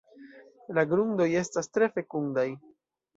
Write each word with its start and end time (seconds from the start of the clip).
La 0.77 0.83
grundoj 0.93 1.27
estas 1.41 1.69
tre 1.75 1.91
fekundaj. 1.99 2.47